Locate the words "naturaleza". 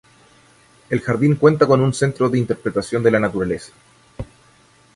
3.19-3.71